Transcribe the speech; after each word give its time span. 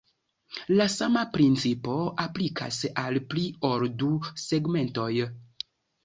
La 0.79 0.85
sama 0.91 1.21
principo 1.33 1.97
aplikas 2.23 2.79
al 3.01 3.19
pli 3.33 3.43
ol 3.69 3.85
du 4.05 4.09
segmentoj. 4.45 5.11